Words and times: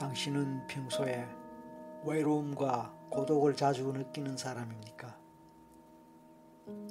당신은 0.00 0.66
평소에 0.66 1.28
외로움과 2.06 2.90
고독을 3.10 3.54
자주 3.54 3.92
느끼는 3.92 4.34
사람입니까? 4.34 5.14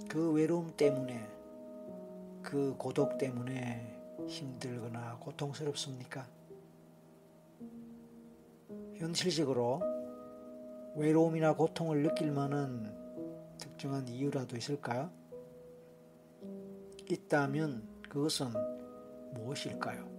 그 0.08 0.32
외로움 0.32 0.72
때문에, 0.78 1.28
그 2.44 2.76
고독 2.78 3.18
때문에 3.18 4.00
힘들거나 4.28 5.18
고통스럽습니까? 5.22 6.28
현실적으로 8.94 9.82
외로움이나 10.96 11.56
고통을 11.56 12.04
느낄 12.04 12.32
만한 12.32 12.96
특정한 13.58 14.08
이유라도 14.08 14.56
있을까요? 14.56 15.10
있다면 17.10 17.88
그것은 18.08 18.54
무엇일까요? 19.34 20.19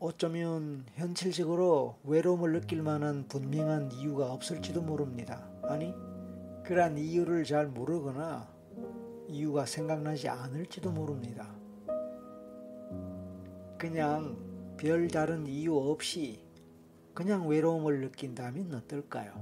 어쩌면 0.00 0.86
현실적으로 0.94 1.96
외로움을 2.04 2.52
느낄 2.52 2.82
만한 2.82 3.26
분명한 3.26 3.90
이유가 3.90 4.32
없을지도 4.32 4.80
모릅니다. 4.80 5.50
아니, 5.64 5.92
그러한 6.62 6.98
이유를 6.98 7.44
잘 7.44 7.66
모르거나 7.66 8.48
이유가 9.26 9.66
생각나지 9.66 10.28
않을지도 10.28 10.92
모릅니다. 10.92 11.52
그냥 13.76 14.36
별 14.76 15.08
다른 15.08 15.48
이유 15.48 15.76
없이 15.76 16.44
그냥 17.12 17.48
외로움을 17.48 18.00
느낀다면 18.00 18.72
어떨까요? 18.74 19.32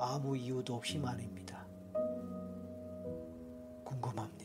아무 0.00 0.36
이유도 0.36 0.74
없이 0.74 0.98
말입니다. 0.98 1.64
궁금합니다. 3.84 4.37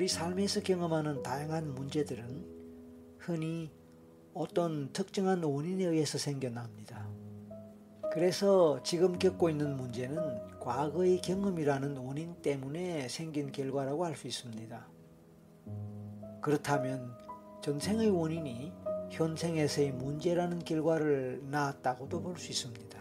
우리 0.00 0.08
삶에서 0.08 0.62
경험하는 0.62 1.22
다양한 1.22 1.74
문제들은 1.74 3.18
흔히 3.18 3.70
어떤 4.32 4.90
특정한 4.94 5.44
원인에 5.44 5.84
의해서 5.84 6.16
생겨납니다. 6.16 7.06
그래서 8.10 8.82
지금 8.82 9.18
겪고 9.18 9.50
있는 9.50 9.76
문제는 9.76 10.58
과거의 10.58 11.20
경험이라는 11.20 11.98
원인 11.98 12.34
때문에 12.36 13.08
생긴 13.08 13.52
결과라고 13.52 14.06
할 14.06 14.16
수 14.16 14.26
있습니다. 14.26 14.88
그렇다면 16.40 17.12
전생의 17.60 18.08
원인이 18.08 18.72
현생에서의 19.10 19.92
문제라는 19.92 20.60
결과를 20.60 21.42
낳았다고도 21.50 22.22
볼 22.22 22.38
수 22.38 22.50
있습니다. 22.52 22.98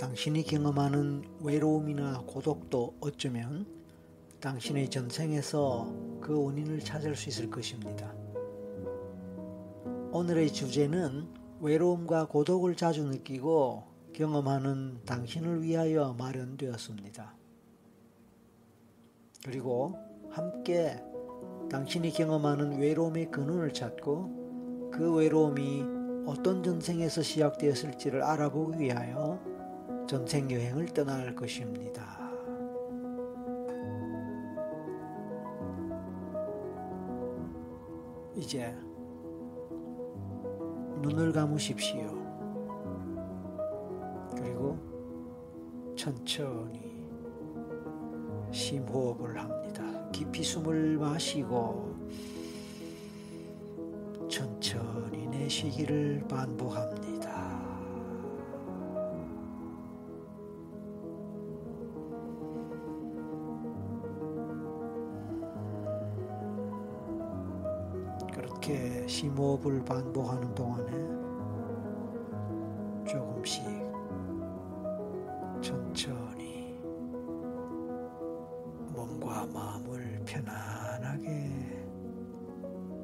당신이 0.00 0.44
경험하는 0.44 1.24
외로움이나 1.42 2.22
고독도 2.26 2.96
어쩌면 3.02 3.77
당신의 4.40 4.88
전생에서 4.88 5.92
그 6.20 6.40
원인을 6.40 6.80
찾을 6.80 7.16
수 7.16 7.28
있을 7.28 7.50
것입니다. 7.50 8.14
오늘의 10.12 10.52
주제는 10.52 11.28
외로움과 11.60 12.26
고독을 12.28 12.76
자주 12.76 13.04
느끼고 13.04 13.84
경험하는 14.12 15.00
당신을 15.04 15.62
위하여 15.62 16.14
마련되었습니다. 16.18 17.34
그리고 19.44 19.98
함께 20.30 21.02
당신이 21.70 22.12
경험하는 22.12 22.78
외로움의 22.78 23.30
근원을 23.30 23.72
찾고 23.72 24.90
그 24.92 25.14
외로움이 25.14 25.84
어떤 26.26 26.62
전생에서 26.62 27.22
시작되었을지를 27.22 28.22
알아보기 28.22 28.78
위하여 28.78 29.40
전생 30.08 30.50
여행을 30.50 30.86
떠날 30.86 31.34
것입니다. 31.34 32.17
이제 38.38 38.72
눈을 41.02 41.32
감으십시오. 41.32 42.06
그리고 44.36 44.78
천천히 45.96 47.04
심호흡을 48.52 49.38
합니다. 49.40 49.82
깊이 50.12 50.44
숨을 50.44 50.98
마시고 50.98 51.96
천천히 54.28 55.26
내쉬기를 55.26 56.24
반복합니다. 56.28 56.97
호흡을 69.38 69.84
반복하는 69.84 70.52
동안에 70.52 70.90
조금씩 73.08 73.64
천천히 75.60 76.76
몸과 78.92 79.46
마음을 79.46 80.20
편안하게 80.26 81.86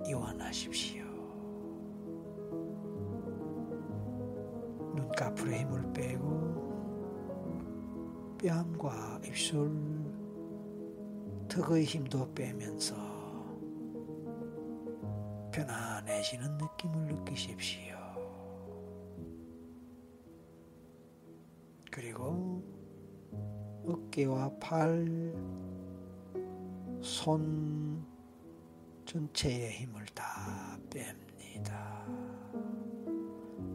이완하십시오. 0.08 1.04
눈꺼풀에 4.96 5.60
힘을 5.60 5.92
빼고 5.92 6.64
뺨과 8.38 9.20
입술, 9.24 9.70
턱의 11.48 11.84
힘도 11.84 12.28
빼면서 12.34 13.13
편안해지는 15.54 16.58
느낌을 16.58 17.14
느끼십시오. 17.14 17.94
그리고 21.92 22.60
어깨와 23.86 24.50
팔, 24.58 25.32
손 27.00 28.04
전체의 29.04 29.70
힘을 29.70 30.04
다 30.06 30.76
뺍니다. 30.90 32.04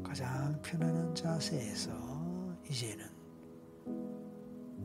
가장 0.03 0.61
편안한 0.61 1.15
자세에서 1.15 1.93
이제는 2.69 3.07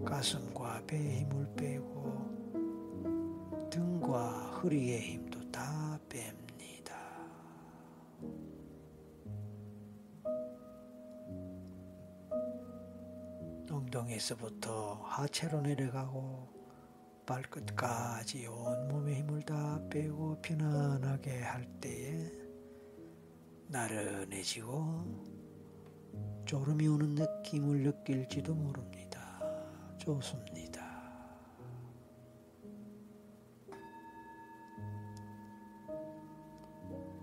가슴과 0.05 0.85
배에 0.87 1.23
힘을 1.23 1.57
빼고 1.57 2.15
등과 3.69 4.61
허리의 4.61 5.01
힘도 5.01 5.51
다 5.51 5.99
뺍니다. 6.09 6.44
엉덩이에서부터 14.15 15.01
하체로 15.05 15.61
내려가고 15.61 16.49
발끝까지 17.27 18.47
온몸의 18.47 19.17
힘을 19.17 19.43
다 19.43 19.81
빼고 19.91 20.41
편안하게 20.43 21.41
할 21.41 21.65
때에 21.81 22.31
나른해지고 23.69 25.35
졸음이 26.45 26.87
오는 26.87 27.15
느낌을 27.15 27.83
느낄지도 27.83 28.55
모릅니다. 28.55 29.41
좋습니다. 29.99 30.85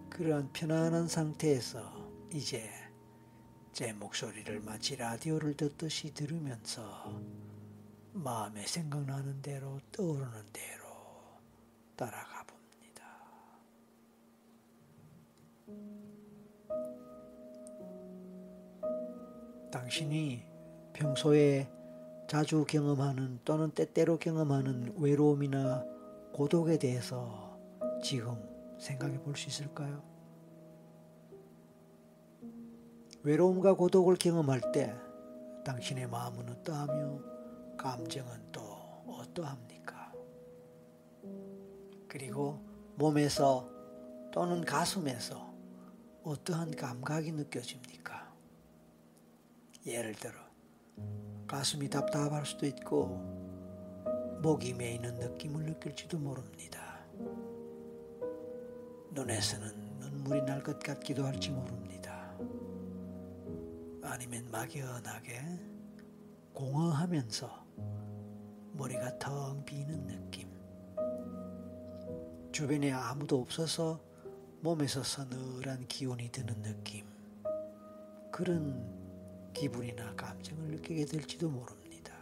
그러한 0.09 0.51
편안한 0.51 1.07
상태에서 1.07 1.79
이제 2.33 2.69
제 3.81 3.93
목소리를 3.93 4.59
마치 4.59 4.95
라디오를 4.95 5.55
듣듯이 5.55 6.13
들으면서 6.13 7.19
마음에 8.13 8.61
생각나는 8.61 9.41
대로 9.41 9.79
떠오르는 9.91 10.31
대로 10.53 10.85
따라가 11.95 12.45
봅니다. 12.45 13.03
당신이 19.71 20.43
평소에 20.93 21.67
자주 22.29 22.63
경험하는 22.65 23.39
또는 23.43 23.71
때때로 23.71 24.19
경험하는 24.19 24.93
외로움이나 24.99 25.83
고독에 26.33 26.77
대해서 26.77 27.59
지금 28.03 28.37
생각해 28.77 29.17
볼 29.23 29.35
수 29.35 29.47
있을까요? 29.49 30.10
외로움과 33.23 33.75
고독을 33.75 34.15
경험할 34.15 34.71
때 34.71 34.95
당신의 35.63 36.07
마음은 36.07 36.49
어떠하며 36.49 37.19
감정은 37.77 38.51
또 38.51 38.61
어떠합니까? 39.07 40.11
그리고 42.07 42.59
몸에서 42.95 43.69
또는 44.31 44.65
가슴에서 44.65 45.53
어떠한 46.23 46.71
감각이 46.75 47.31
느껴집니까? 47.31 48.31
예를 49.85 50.13
들어 50.15 50.33
가슴이 51.47 51.89
답답할 51.89 52.45
수도 52.45 52.65
있고 52.65 53.19
목이 54.41 54.73
메이는 54.73 55.19
느낌을 55.19 55.65
느낄지도 55.65 56.17
모릅니다. 56.17 56.99
눈에서는 59.11 59.99
눈물이 59.99 60.41
날 60.43 60.63
것 60.63 60.79
같기도 60.79 61.25
할지 61.25 61.51
모릅니다. 61.51 61.80
아니면 64.11 64.45
막연하게 64.51 65.41
공허하면서 66.53 67.65
머리가 68.73 69.17
텅 69.17 69.63
비는 69.63 70.05
느낌. 70.05 70.49
주변에 72.51 72.91
아무도 72.91 73.39
없어서 73.39 74.01
몸에서 74.59 75.01
서늘한 75.01 75.87
기운이 75.87 76.29
드는 76.29 76.61
느낌. 76.61 77.05
그런 78.31 79.49
기분이나 79.53 80.13
감정을 80.15 80.71
느끼게 80.71 81.05
될지도 81.05 81.49
모릅니다. 81.49 82.13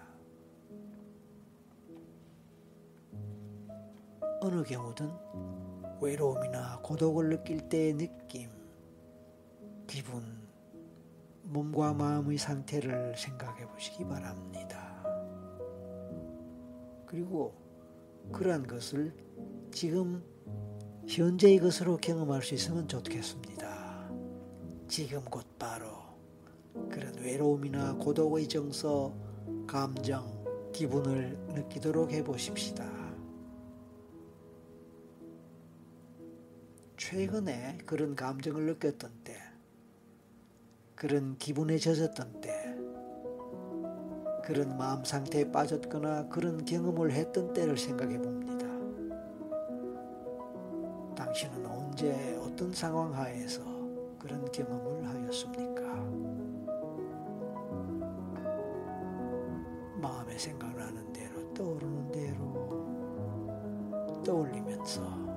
어느 4.42 4.62
경우든 4.64 5.12
외로움이나 6.02 6.82
고독을 6.84 7.30
느낄 7.30 7.68
때의 7.68 7.94
느낌, 7.96 8.52
기분, 9.88 10.49
몸과 11.50 11.94
마음의 11.94 12.38
상태를 12.38 13.16
생각해 13.18 13.68
보시기 13.68 14.06
바랍니다. 14.06 15.04
그리고 17.08 17.54
그러한 18.32 18.68
것을 18.68 19.14
지금 19.72 20.24
현재의 21.08 21.58
것으로 21.58 21.98
경험할 21.98 22.44
수 22.44 22.54
있으면 22.54 22.88
좋겠습니다. 22.88 24.12
지금 24.88 25.26
곧바로 25.26 25.88
그런 26.92 27.16
외로움이나 27.16 27.96
고독의 27.96 28.48
정서, 28.48 29.16
감정, 29.66 30.72
기분을 30.72 31.36
느끼도록 31.50 32.12
해보십시다. 32.12 32.88
최근에 36.96 37.80
그런 37.86 38.16
감정을 38.16 38.66
느꼈던 38.68 39.12
때, 39.24 39.49
그런 41.00 41.38
기분에 41.38 41.78
젖었던 41.78 42.42
때, 42.42 42.76
그런 44.44 44.78
마음 44.78 45.06
상태에 45.06 45.50
빠졌거나 45.50 46.28
그런 46.28 46.66
경험을 46.66 47.14
했던 47.14 47.54
때를 47.54 47.78
생각해 47.78 48.18
봅니다. 48.18 48.68
당신은 51.16 51.66
언제 51.66 52.38
어떤 52.44 52.74
상황 52.74 53.14
하에서 53.14 53.62
그런 54.20 54.52
경험을 54.52 55.08
하였습니까? 55.08 55.84
마음에 60.02 60.38
생각나는 60.38 61.14
대로 61.14 61.54
떠오르는 61.54 62.12
대로 62.12 62.76
떠올리면서 64.26 65.29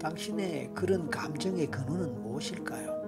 당신의 0.00 0.70
그런 0.74 1.10
감정의 1.10 1.66
근원은 1.66 2.22
무엇일까요? 2.22 3.00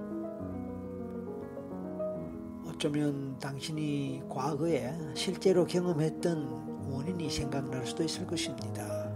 어쩌면 2.69 3.39
당신이 3.39 4.25
과거에 4.29 4.93
실제로 5.15 5.65
경험했던 5.65 6.91
원인이 6.91 7.31
생각날 7.31 7.87
수도 7.87 8.05
있을 8.05 8.27
것입니다. 8.27 9.11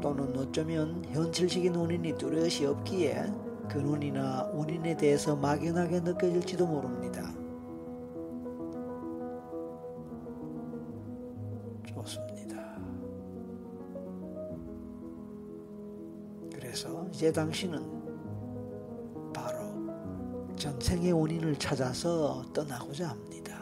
또는 0.00 0.34
어쩌면 0.38 1.04
현실적인 1.10 1.74
원인이 1.74 2.16
뚜렷이 2.16 2.64
없기에 2.64 3.26
근원이나 3.68 4.50
원인에 4.54 4.96
대해서 4.96 5.36
막연하게 5.36 6.00
느껴질지도 6.00 6.66
모릅니다. 6.66 7.39
이제 17.20 17.30
당신은 17.30 19.30
바로 19.34 20.56
전생의 20.56 21.12
원인을 21.12 21.54
찾아서 21.56 22.42
떠나고자 22.54 23.10
합니다. 23.10 23.60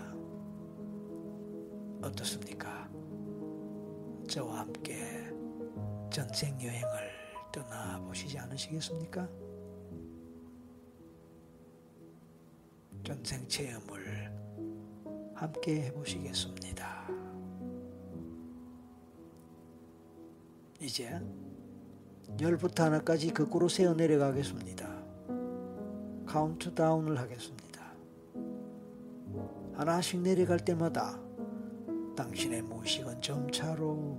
어떻습니까? 2.00 2.88
저와 4.28 4.60
함께 4.60 5.28
전생 6.08 6.56
여행을 6.62 7.10
떠나보시지 7.50 8.38
않으시겠습니까? 8.38 9.28
전생 13.02 13.48
체험을 13.48 14.32
함께 15.34 15.86
해보시겠습니다. 15.86 17.08
이제 20.80 21.20
열부터 22.40 22.84
하나까지 22.84 23.32
거꾸로 23.34 23.68
세어 23.68 23.94
내려가겠습니다. 23.94 24.88
카운트다운을 26.26 27.18
하겠습니다. 27.18 27.68
하나씩 29.74 30.20
내려갈 30.20 30.58
때마다 30.58 31.18
당신의 32.16 32.62
무의식은 32.62 33.22
점차로 33.22 34.18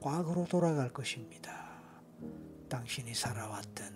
과거로 0.00 0.44
돌아갈 0.44 0.90
것입니다. 0.90 1.64
당신이 2.68 3.14
살아왔던 3.14 3.86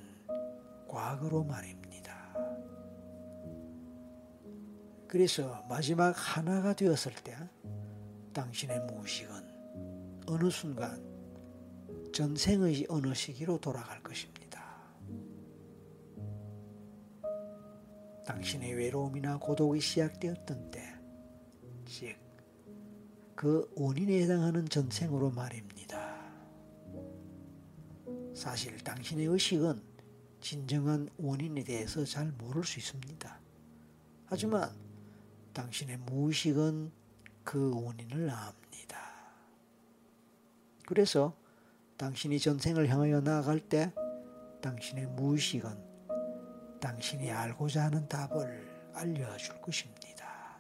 과거로 0.89 1.45
말입니다. 1.45 2.15
그래서 5.07 5.65
마지막 5.69 6.13
하나가 6.17 6.75
되었을 6.75 7.13
때 7.25 7.37
당신의 8.33 8.81
무의식은 8.87 10.25
어느 10.27 10.51
순간 10.51 11.08
전생의 12.13 12.87
어느 12.89 13.15
시기로 13.15 13.59
돌아갈 13.59 14.03
것입니다. 14.03 14.39
당신의 18.27 18.75
외로움이나 18.75 19.39
고독이 19.39 19.81
시작되었던 19.81 20.71
때, 20.71 20.83
즉, 21.87 22.17
그 23.35 23.71
원인에 23.77 24.23
해당하는 24.23 24.69
전생으로 24.69 25.31
말입니다. 25.31 26.19
사실 28.35 28.77
당신의 28.79 29.27
의식은 29.27 29.81
진정한 30.41 31.09
원인에 31.19 31.65
대해서 31.65 32.05
잘 32.05 32.33
모를 32.33 32.65
수 32.65 32.79
있습니다. 32.79 33.41
하지만 34.27 34.71
당신의 35.53 35.99
무의식은 35.99 36.93
그 37.45 37.73
원인을 37.75 38.29
압니다. 38.31 38.99
그래서 40.87 41.38
당신이 41.99 42.39
전생을 42.39 42.89
향하여 42.89 43.21
나아갈 43.21 43.59
때 43.59 43.93
당신의 44.63 45.07
무의식은 45.09 46.79
당신이 46.81 47.29
알고자 47.33 47.87
하는 47.87 48.09
답을 48.09 48.93
알려줄 48.95 49.61
것입니다. 49.61 50.59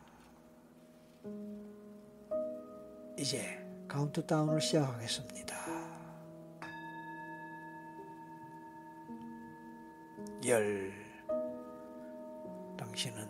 이제 3.16 3.64
카운트다운을 3.86 4.60
시작하겠습니다. 4.60 5.56
열 10.44 10.92
당신은 12.76 13.28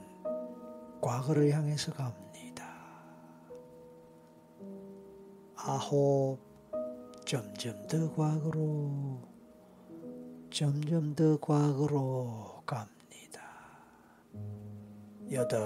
과거를 1.02 1.50
향해서 1.50 1.92
갑니다. 1.92 2.74
아홉 5.56 6.48
점점 7.28 7.87
더 7.87 8.11
과거로, 8.14 9.20
점점 10.49 11.14
더 11.14 11.38
과거로 11.38 12.62
갑니다. 12.64 13.42
여덟, 15.30 15.61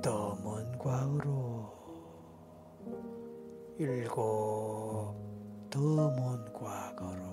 더 0.00 0.36
먼 0.44 0.78
과거로, 0.78 1.72
일곱, 3.80 5.16
더 5.70 6.08
먼 6.14 6.52
과거로, 6.52 7.24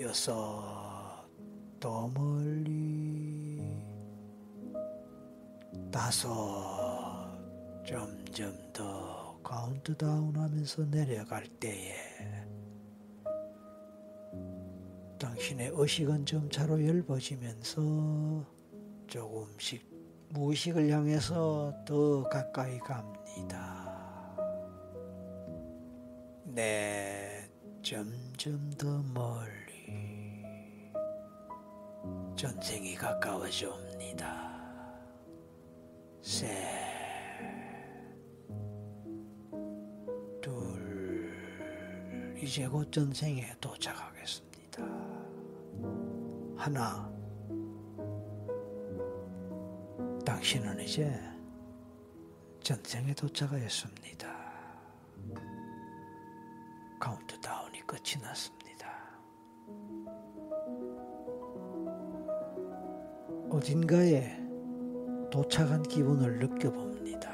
여섯, 0.00 1.24
더 1.80 2.08
멀리, 2.08 3.74
다섯, 5.90 6.30
점점 7.86 8.52
더 8.74 9.21
카운트다운 9.42 10.36
하면서 10.36 10.84
내려갈 10.90 11.46
때에 11.46 11.94
당신의 15.18 15.70
의식은 15.74 16.26
점차로 16.26 16.80
엷어지면서 16.80 18.44
조금씩 19.06 19.88
무의식을 20.30 20.90
향해서 20.90 21.84
더 21.86 22.22
가까이 22.24 22.78
갑니다. 22.78 23.82
네, 26.44 27.48
점점 27.82 28.70
더 28.78 29.02
멀리 29.14 29.52
전생이 32.34 32.94
가까워져 32.94 33.70
옵니다. 33.72 34.50
셋, 36.20 36.81
이제 42.52 42.68
곧 42.68 42.92
전생에 42.92 43.50
도착하겠습니다. 43.62 44.84
하나, 46.54 47.10
당신은 50.22 50.78
이제 50.80 51.18
전생에 52.62 53.14
도착하였습니다. 53.14 54.28
카운트다운이 57.00 57.86
끝이 57.86 58.20
났습니다. 58.20 58.86
어딘가에 63.48 64.36
도착한 65.30 65.82
기분을 65.84 66.38
느껴봅니다. 66.38 67.30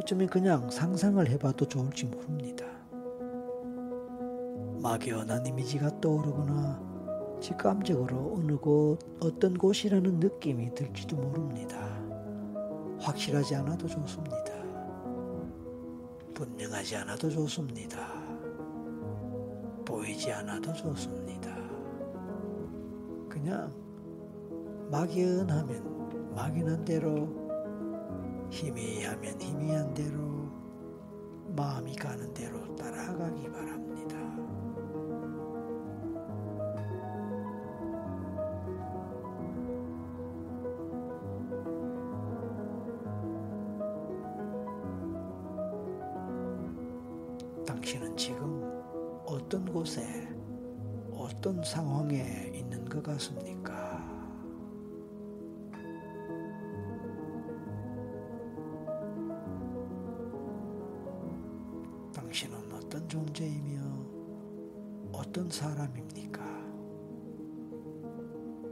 어쩌면 0.00 0.26
그냥 0.28 0.70
상상을 0.70 1.28
해봐도 1.28 1.68
좋을지 1.68 2.06
모릅니다. 2.06 2.61
막연한 4.82 5.46
이미지가 5.46 6.00
떠오르거나 6.00 7.38
직감적으로 7.40 8.34
어느 8.36 8.56
곳, 8.56 8.98
어떤 9.20 9.56
곳이라는 9.56 10.18
느낌이 10.18 10.74
들지도 10.74 11.16
모릅니다. 11.16 11.78
확실하지 12.98 13.54
않아도 13.56 13.86
좋습니다. 13.86 14.52
분명하지 16.34 16.96
않아도 16.96 17.30
좋습니다. 17.30 18.08
보이지 19.84 20.32
않아도 20.32 20.72
좋습니다. 20.72 21.56
그냥 23.28 23.72
막연하면 24.90 26.34
막연한 26.34 26.84
대로 26.84 27.28
희미하면 28.50 29.40
희미한 29.40 29.94
대로 29.94 30.31
당신은 47.92 48.16
지금 48.16 48.62
어떤 49.26 49.66
곳에 49.70 50.02
어떤 51.12 51.62
상황에 51.62 52.50
있는 52.54 52.86
것 52.86 53.02
같습니까? 53.02 53.98
당신은 62.14 62.72
어떤 62.72 63.06
존재이며 63.06 63.82
어떤 65.12 65.50
사람입니까? 65.50 66.42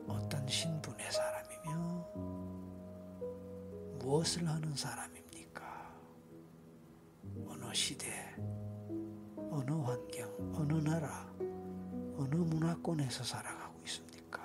어떤 0.07 0.47
신분의 0.47 1.13
사람이며 1.13 2.07
무엇을 3.99 4.49
하는 4.49 4.75
사람입니까? 4.75 5.95
어느 7.47 7.75
시대, 7.75 8.09
어느 9.51 9.73
환경, 9.73 10.29
어느 10.55 10.75
나라, 10.75 11.27
어느 12.17 12.37
문화권에서 12.37 13.25
살아가고 13.25 13.81
있습니까? 13.85 14.41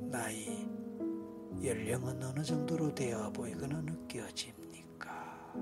나이, 0.00 0.68
연령은 1.62 2.22
어느 2.22 2.42
정도로 2.44 2.94
되어 2.94 3.32
보이거나 3.32 3.80
느껴집니까? 3.80 5.52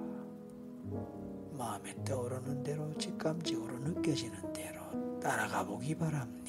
마음에 1.56 1.94
떠오르는 2.04 2.62
대로 2.62 2.92
직감적으로 2.98 3.78
느껴지는 3.78 4.52
대로 4.52 5.18
따라가 5.18 5.64
보기 5.64 5.96
바랍니다. 5.96 6.45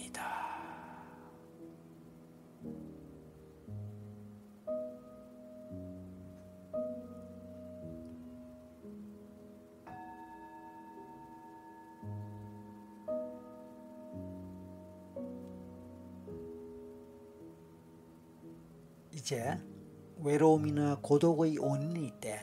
고독의 21.07 21.57
원인이 21.59 22.05
있대. 22.07 22.37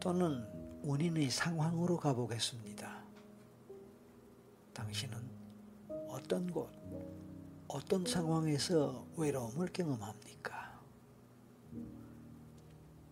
또는 0.00 0.44
원인의 0.82 1.30
상황으로 1.30 1.96
가보겠습니다. 1.96 3.04
당신은 4.72 5.16
어떤 6.08 6.50
곳, 6.50 6.68
어떤 7.68 8.04
상황에서 8.04 9.06
외로움을 9.16 9.68
경험합니까? 9.72 10.80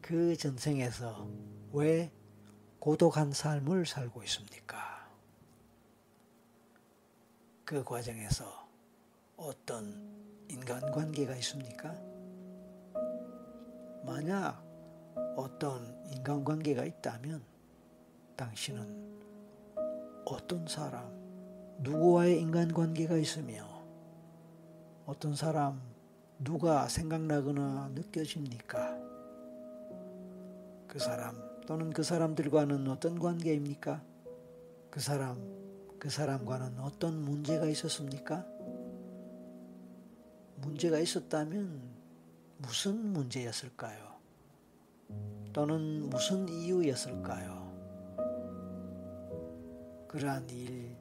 그 0.00 0.36
전생에서 0.36 1.30
왜 1.72 2.10
고독한 2.80 3.32
삶을 3.32 3.86
살고 3.86 4.24
있습니까? 4.24 5.08
그 7.64 7.84
과정에서 7.84 8.66
어떤 9.36 10.12
인간관계가 10.48 11.36
있습니까? 11.36 12.13
만약 14.04 14.62
어떤 15.36 15.82
인간관계가 16.12 16.84
있다면 16.84 17.42
당신은 18.36 19.14
어떤 20.26 20.66
사람, 20.66 21.10
누구와의 21.80 22.40
인간관계가 22.40 23.16
있으며 23.16 23.66
어떤 25.06 25.34
사람, 25.34 25.80
누가 26.38 26.88
생각나거나 26.88 27.90
느껴집니까? 27.94 28.98
그 30.86 30.98
사람 30.98 31.36
또는 31.66 31.90
그 31.90 32.02
사람들과는 32.02 32.88
어떤 32.88 33.18
관계입니까? 33.18 34.02
그 34.90 35.00
사람, 35.00 35.38
그 35.98 36.10
사람과는 36.10 36.78
어떤 36.80 37.20
문제가 37.22 37.66
있었습니까? 37.66 38.46
문제가 40.56 40.98
있었다면 40.98 42.03
무슨 42.66 43.12
문제였을까요? 43.12 44.14
또는 45.52 46.08
무슨 46.08 46.48
이유였을까요? 46.48 47.64
그러한 50.08 50.48
일, 50.50 50.96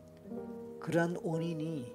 그러한 0.79 1.17
원인이 1.23 1.91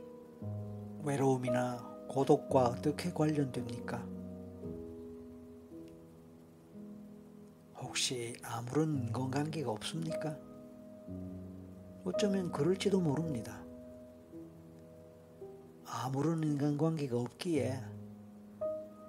외로움이나 1.02 1.78
고독과 2.08 2.68
어떻게 2.68 3.12
관련됩니까? 3.12 4.04
혹시 7.76 8.37
아무런 8.42 8.96
인간관계가 8.96 9.70
없습니까? 9.70 10.37
어쩌면 12.04 12.50
그럴지도 12.50 13.00
모릅니다. 13.00 13.62
아무런 15.84 16.42
인간관계가 16.42 17.18
없기에 17.18 17.98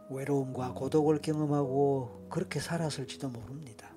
외로움과 0.09 0.73
고독을 0.73 1.21
경험하고 1.21 2.27
그렇게 2.29 2.59
살았을지도 2.59 3.29
모릅니다. 3.29 3.89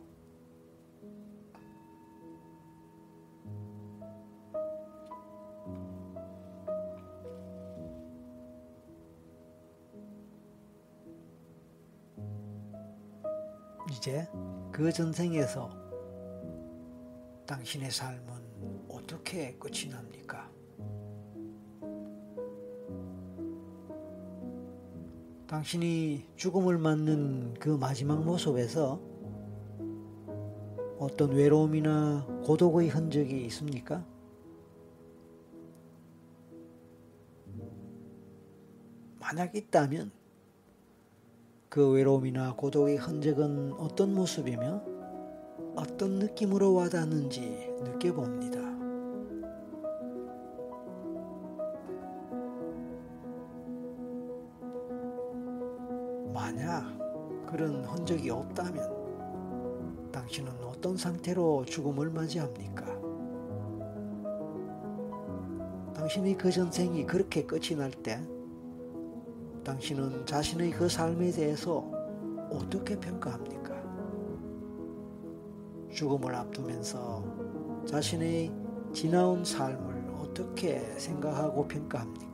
이제 13.90 14.26
그 14.72 14.92
전생에서 14.92 15.70
당신의 17.46 17.90
삶은 17.90 18.86
어떻게 18.88 19.54
끝이 19.58 19.88
납니까? 19.90 20.50
당신이 25.52 26.24
죽음을 26.36 26.78
맞는 26.78 27.52
그 27.60 27.68
마지막 27.68 28.24
모습에서 28.24 28.98
어떤 30.98 31.32
외로움이나 31.32 32.26
고독의 32.46 32.88
흔적이 32.88 33.44
있습니까? 33.44 34.02
만약 39.20 39.54
있다면 39.54 40.10
그 41.68 41.90
외로움이나 41.90 42.54
고독의 42.56 42.96
흔적은 42.96 43.74
어떤 43.74 44.14
모습이며 44.14 44.82
어떤 45.76 46.18
느낌으로 46.18 46.72
와닿는지 46.72 47.68
느껴봅니다. 47.82 48.71
만약 56.52 56.84
그런 57.46 57.82
흔적이 57.84 58.28
없다면 58.28 60.10
당신은 60.12 60.52
어떤 60.64 60.98
상태로 60.98 61.64
죽음을 61.64 62.10
맞이합니까? 62.10 62.84
당신의 65.94 66.36
그 66.36 66.50
전생이 66.50 67.06
그렇게 67.06 67.44
끝이 67.46 67.74
날 67.76 67.90
때 67.90 68.20
당신은 69.64 70.26
자신의 70.26 70.72
그 70.72 70.88
삶에 70.88 71.30
대해서 71.30 71.78
어떻게 72.50 72.98
평가합니까? 73.00 73.72
죽음을 75.90 76.34
앞두면서 76.34 77.24
자신의 77.86 78.52
지나온 78.92 79.42
삶을 79.44 80.16
어떻게 80.20 80.80
생각하고 80.98 81.66
평가합니까? 81.66 82.31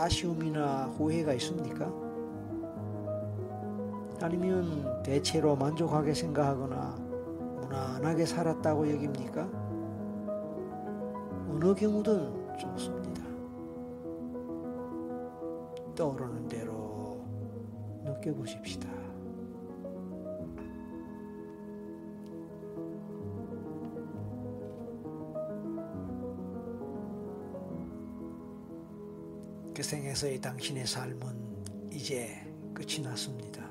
아쉬움이나 0.00 0.86
후회가 0.96 1.34
있습니까? 1.34 1.92
아니면 4.22 5.02
대체로 5.02 5.54
만족하게 5.56 6.14
생각하거나 6.14 6.96
무난하게 7.60 8.24
살았다고 8.24 8.90
여깁니까? 8.92 9.48
어느 11.50 11.74
경우든 11.74 12.56
좋습니다. 12.58 13.22
떠오르는 15.94 16.48
대로 16.48 17.22
느껴보십시다. 18.04 18.99
그 29.80 29.84
생에서의 29.84 30.42
당신의 30.42 30.86
삶은 30.86 31.90
이제 31.90 32.36
끝이 32.74 33.00
났습니다. 33.02 33.66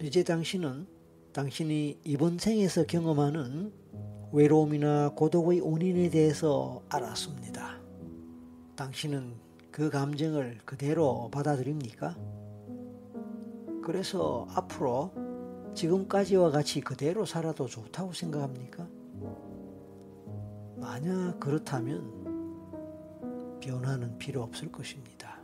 이제 0.00 0.24
당신은 0.24 0.86
당신이 1.34 2.00
이번 2.04 2.38
생에서 2.38 2.86
경험하는 2.86 3.70
외로움이나 4.32 5.10
고독의 5.10 5.60
원인에 5.60 6.08
대해서 6.08 6.82
알았습니다. 6.88 7.78
당신은 8.74 9.34
그 9.70 9.90
감정을 9.90 10.60
그대로 10.64 11.28
받아들입니까? 11.30 12.16
그래서 13.84 14.46
앞으로 14.48 15.12
지금까지와 15.74 16.52
같이 16.52 16.80
그대로 16.80 17.26
살아도 17.26 17.66
좋다고 17.66 18.14
생각합니까? 18.14 18.95
만약 20.86 21.40
그렇다면 21.40 23.58
변화는 23.60 24.18
필요 24.18 24.44
없을 24.44 24.70
것입니다. 24.70 25.40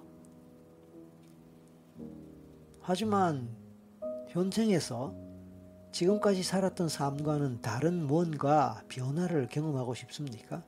하지만 2.80 3.49
현생에서 4.28 5.12
지금까지 5.90 6.44
살았던 6.44 6.88
삶과는 6.88 7.61
다른 7.61 8.06
뭔가 8.06 8.84
변화를 8.87 9.49
경험하고 9.49 9.94
싶습니까? 9.94 10.62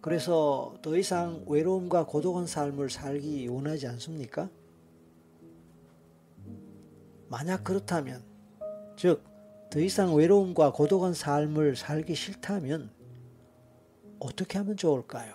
그래서 0.00 0.74
더 0.82 0.96
이상 0.96 1.44
외로움과 1.46 2.06
고독한 2.06 2.48
삶을 2.48 2.90
살기 2.90 3.46
원하지 3.46 3.86
않습니까? 3.86 4.50
만약 7.28 7.62
그렇다면, 7.62 8.24
즉, 8.96 9.22
더 9.70 9.78
이상 9.78 10.16
외로움과 10.16 10.72
고독한 10.72 11.14
삶을 11.14 11.76
살기 11.76 12.16
싫다면 12.16 12.95
어떻게 14.18 14.58
하면 14.58 14.76
좋을까요? 14.76 15.34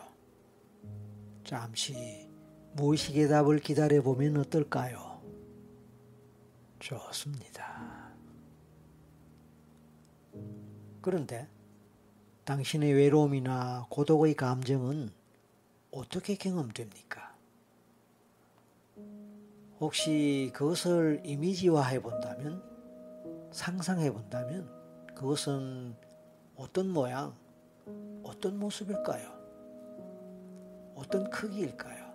잠시 1.44 2.30
무의식의 2.74 3.28
답을 3.28 3.60
기다려보면 3.60 4.38
어떨까요? 4.38 5.22
좋습니다. 6.80 8.12
그런데 11.02 11.48
당신의 12.46 12.94
외로움이나 12.94 13.88
고독의 13.90 14.36
감정은 14.36 15.10
어떻게 15.92 16.36
경험됩니까? 16.36 17.36
혹시 19.80 20.52
그것을 20.54 21.22
이미지화해 21.26 22.02
본다면, 22.02 22.64
상상해 23.52 24.12
본다면, 24.12 24.70
그것은 25.16 25.96
어떤 26.56 26.90
모양, 26.90 27.36
어떤 28.24 28.58
모습일까요? 28.58 29.30
어떤 30.96 31.30
크기일까요? 31.30 32.12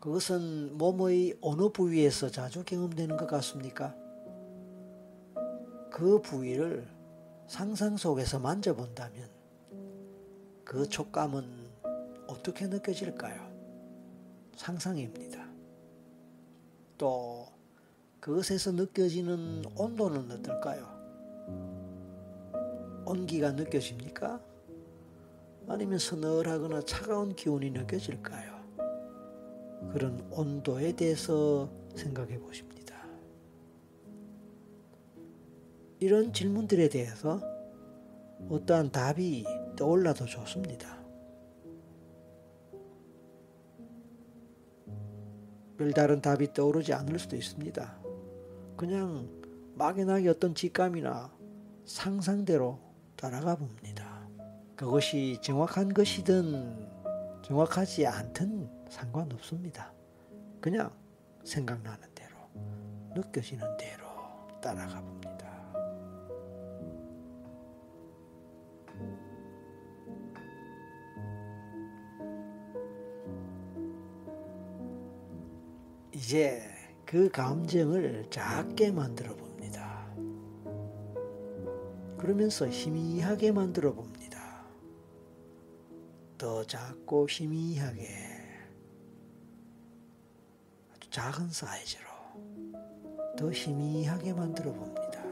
그것은 0.00 0.76
몸의 0.78 1.36
어느 1.42 1.68
부위에서 1.68 2.30
자주 2.30 2.64
경험되는 2.64 3.16
것 3.16 3.26
같습니까? 3.26 3.94
그 5.90 6.20
부위를 6.22 6.88
상상 7.46 7.96
속에서 7.96 8.38
만져본다면 8.38 9.28
그 10.64 10.88
촉감은 10.88 11.68
어떻게 12.28 12.66
느껴질까요? 12.66 13.50
상상입니다. 14.56 15.46
또 16.96 17.46
그것에서 18.20 18.72
느껴지는 18.72 19.64
온도는 19.76 20.30
어떨까요? 20.30 21.79
온기가 23.10 23.50
느껴집니까? 23.52 24.40
아니면 25.66 25.98
서늘하거나 25.98 26.82
차가운 26.82 27.34
기운이 27.34 27.70
느껴질까요? 27.70 28.60
그런 29.92 30.24
온도에 30.30 30.92
대해서 30.92 31.68
생각해 31.96 32.38
보십니다. 32.38 32.96
이런 35.98 36.32
질문들에 36.32 36.88
대해서 36.88 37.40
어떠한 38.48 38.92
답이 38.92 39.44
떠올라도 39.76 40.26
좋습니다. 40.26 41.00
별다른 45.76 46.20
답이 46.20 46.52
떠오르지 46.52 46.92
않을 46.92 47.18
수도 47.18 47.34
있습니다. 47.34 47.98
그냥 48.76 49.28
막연하게 49.74 50.28
어떤 50.28 50.54
직감이나 50.54 51.32
상상대로 51.86 52.89
따라가 53.20 53.54
봅니다. 53.54 54.26
그것이 54.74 55.38
정확한 55.42 55.92
것이든 55.92 56.88
정확하지 57.42 58.06
않든 58.06 58.66
상관없습니다. 58.88 59.92
그냥 60.58 60.90
생각나는 61.44 62.08
대로, 62.14 62.34
느껴지는 63.14 63.76
대로 63.76 64.06
따라가 64.62 65.02
봅니다. 65.02 65.20
이제 76.14 76.62
그 77.04 77.28
감정을 77.28 78.28
작게 78.30 78.92
만들어 78.92 79.34
봅니다. 79.36 79.49
그러면서 82.20 82.68
희미하게 82.68 83.50
만들어 83.50 83.94
봅니다. 83.94 84.62
더 86.36 86.62
작고 86.62 87.26
희미하게 87.26 88.08
아주 90.92 91.08
작은 91.08 91.48
사이즈로 91.48 92.04
더 93.38 93.50
희미하게 93.50 94.34
만들어 94.34 94.70
봅니다. 94.70 95.24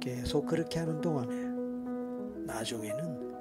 계속 0.00 0.46
그렇게 0.46 0.78
하는 0.78 1.02
동안에 1.02 1.34
나중에는 2.46 3.34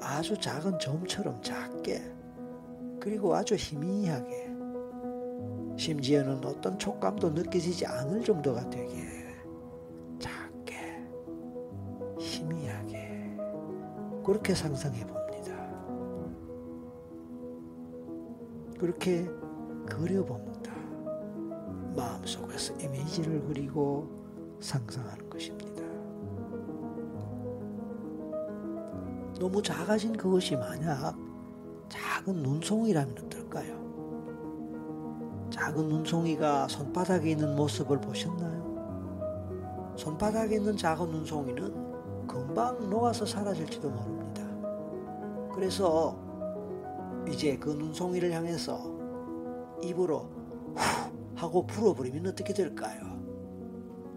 아주 0.00 0.34
작은 0.40 0.78
점처럼 0.78 1.42
작게 1.42 2.10
그리고 2.98 3.34
아주 3.34 3.54
희미하게 3.54 4.50
심지어는 5.76 6.42
어떤 6.42 6.78
촉감도 6.78 7.32
느껴지지 7.32 7.84
않을 7.84 8.24
정도가 8.24 8.70
되게 8.70 9.15
그렇게 14.26 14.54
상상해 14.56 15.06
봅니다. 15.06 15.54
그렇게 18.76 19.24
그려봅니다. 19.86 20.74
마음속에서 21.94 22.74
이미지를 22.74 23.40
그리고 23.46 24.10
상상하는 24.58 25.30
것입니다. 25.30 25.80
너무 29.38 29.62
작아진 29.62 30.16
그것이 30.16 30.56
만약 30.56 31.16
작은 31.88 32.34
눈송이라면 32.34 33.16
어떨까요? 33.26 33.86
작은 35.50 35.88
눈송이가 35.88 36.66
손바닥에 36.66 37.30
있는 37.30 37.54
모습을 37.54 38.00
보셨나요? 38.00 39.94
손바닥에 39.96 40.56
있는 40.56 40.76
작은 40.76 41.12
눈송이는 41.12 41.85
금방 42.56 42.88
녹아서 42.88 43.26
사라질지도 43.26 43.90
모릅니다. 43.90 44.42
그래서 45.54 46.16
이제 47.28 47.58
그 47.58 47.68
눈송이를 47.68 48.32
향해서 48.32 49.78
입으로 49.82 50.20
후 50.74 50.74
하고 51.34 51.66
불어버리면 51.66 52.28
어떻게 52.28 52.54
될까요? 52.54 53.20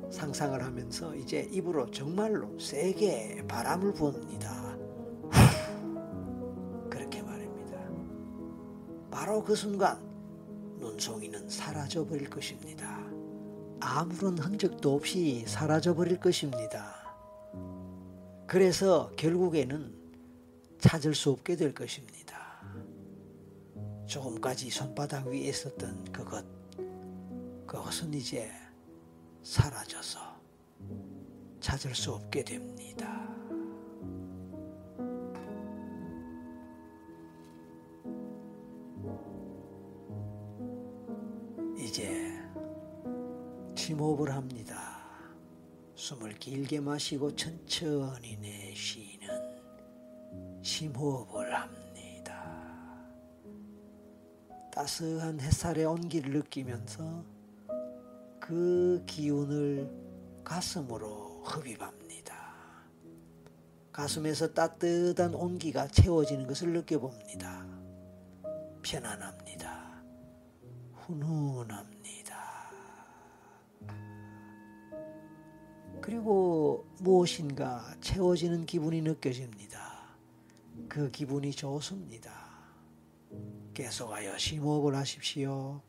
상상을 0.10 0.64
하면서 0.64 1.14
이제 1.16 1.50
입으로 1.52 1.92
정말로 1.92 2.58
세게 2.58 3.44
바람을 3.46 3.92
부읍니다. 3.92 4.78
그렇게 6.90 7.22
말입니다. 7.22 7.78
바로 9.12 9.44
그 9.44 9.54
순간 9.54 10.00
눈송이는 10.80 11.50
사라져 11.50 12.06
버릴 12.06 12.30
것입니다. 12.30 13.04
아무런 13.82 14.38
흔적도 14.38 14.96
없이 14.96 15.44
사라져 15.46 15.94
버릴 15.94 16.22
것입니다. 16.22 16.99
그래서 18.50 19.12
결국에는 19.16 19.94
찾을 20.80 21.14
수 21.14 21.30
없게 21.30 21.56
될 21.56 21.72
것입니다. 21.72 22.60
조금까지 24.08 24.72
손바닥 24.72 25.28
위에 25.28 25.50
있었던 25.50 26.12
그것, 26.12 26.44
그것은 27.68 28.12
이제 28.12 28.50
사라져서 29.44 30.20
찾을 31.60 31.94
수 31.94 32.12
없게 32.12 32.44
됩니다. 32.44 33.30
이제 41.78 42.42
침호흡을 43.76 44.34
합니다. 44.34 44.89
숨을 46.10 46.40
길게 46.40 46.80
마시고 46.80 47.36
천천히 47.36 48.36
내쉬는 48.38 49.30
심호흡을 50.64 51.54
합니다. 51.54 52.98
따스한 54.74 55.40
햇살의 55.40 55.86
온기를 55.86 56.32
느끼면서 56.32 57.24
그 58.40 59.04
기운을 59.06 59.88
가슴으로 60.44 61.44
흡입합니다. 61.44 62.34
가슴에서 63.92 64.52
따뜻한 64.52 65.36
온기가 65.36 65.90
채워지는 65.90 66.48
것을 66.48 66.74
느껴봅니다. 66.74 67.68
편안합니다. 68.82 70.02
훈훈합니다. 70.96 71.99
그리고 76.10 76.88
무엇인가 77.02 77.86
채워지는 78.02 78.66
기분이 78.66 79.04
느껴집니다. 79.04 80.08
그 80.88 81.12
기분이 81.12 81.52
좋습니다. 81.52 82.34
계속하여 83.76 84.36
심호흡을 84.36 84.96
하십시오. 84.96 85.82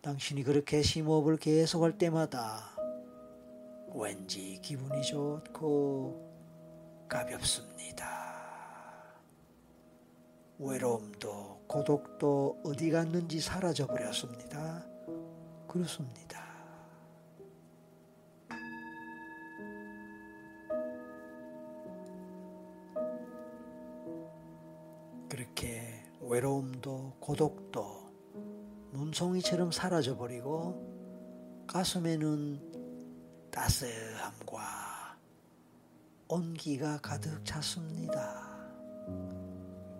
당신이 0.00 0.44
그렇게 0.44 0.80
심호흡을 0.80 1.38
계속할 1.38 1.98
때마다 1.98 2.70
왠지 3.92 4.60
기분이 4.62 5.02
좋고 5.02 6.30
가볍습니다. 7.08 8.06
외로움도 10.60 11.64
고독도 11.66 12.60
어디 12.64 12.90
갔는지 12.92 13.40
사라져 13.40 13.88
버렸습니다. 13.88 14.89
그렇습니다. 15.70 16.44
그렇게 25.28 26.04
외로움도 26.20 27.18
고독도 27.20 28.10
눈송이처럼 28.90 29.70
사라져버리고 29.70 31.64
가슴에는 31.68 33.48
따스함과 33.52 35.18
온기가 36.26 36.98
가득 37.00 37.44
찼습니다. 37.44 38.58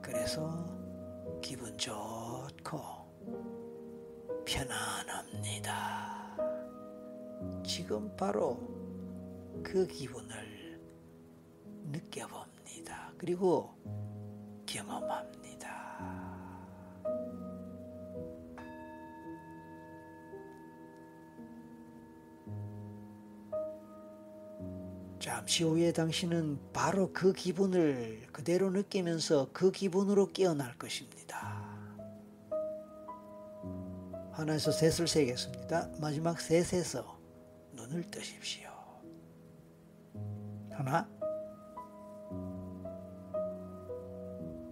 그래서 0.02 0.66
기분 1.40 1.78
좋고 1.78 2.99
편안합니다. 4.44 6.36
지금 7.64 8.14
바로 8.16 8.58
그 9.62 9.86
기분을 9.86 10.80
느껴봅니다. 11.90 13.12
그리고 13.18 13.74
경험합니다. 14.66 15.40
잠시 25.18 25.64
후에 25.64 25.92
당신은 25.92 26.58
바로 26.72 27.12
그 27.12 27.32
기분을 27.32 28.26
그대로 28.32 28.70
느끼면서 28.70 29.50
그 29.52 29.70
기분으로 29.70 30.28
깨어날 30.32 30.78
것입니다. 30.78 31.29
하나에서 34.40 34.72
셋을 34.72 35.06
세겠습니다. 35.06 35.90
마지막 36.00 36.40
셋에서 36.40 37.18
눈을 37.74 38.10
뜨십시오. 38.10 38.70
하나, 40.70 41.06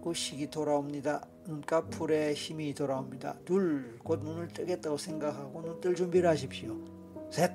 의식이 0.03 0.49
돌아옵니다. 0.49 1.23
눈꺼풀에 1.45 2.33
힘이 2.33 2.73
돌아옵니다. 2.73 3.37
둘, 3.45 3.99
곧 3.99 4.23
눈을 4.23 4.47
뜨겠다고 4.47 4.97
생각하고 4.97 5.61
눈 5.61 5.79
뜰 5.79 5.95
준비를 5.95 6.27
하십시오. 6.29 6.75
셋, 7.29 7.51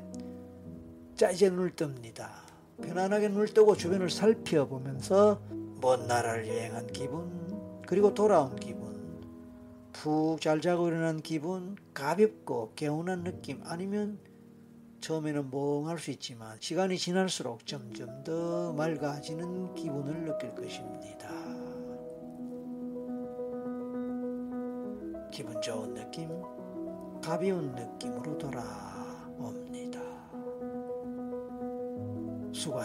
자 1.16 1.30
이제 1.32 1.50
눈을 1.50 1.72
뜹니다. 1.72 2.28
편안하게 2.80 3.28
눈을 3.28 3.48
뜨고 3.48 3.76
주변을 3.76 4.08
살펴보면서 4.10 5.40
먼 5.80 6.06
나라를 6.06 6.46
여행한 6.46 6.86
기분 6.88 7.82
그리고 7.86 8.14
돌아온 8.14 8.54
기분 8.56 8.73
푹 10.04 10.38
잘 10.38 10.60
자고 10.60 10.88
일어난 10.88 11.22
기분 11.22 11.76
가볍고 11.94 12.74
개운한 12.76 13.24
느낌 13.24 13.62
아니면 13.64 14.18
처음에는 15.00 15.50
멍할 15.50 15.98
수 15.98 16.10
있지만 16.10 16.58
시간이 16.60 16.98
지날수록 16.98 17.64
점점 17.64 18.22
더 18.22 18.74
맑아지는 18.74 19.74
기분을 19.74 20.26
느낄 20.26 20.54
것입니다. 20.54 21.30
기분 25.32 25.58
좋은 25.62 25.94
느낌, 25.94 26.28
가벼운 27.22 27.74
느낌으로 27.74 28.36
돌아옵니다. 28.36 30.02
수고하셨습니다. 32.52 32.82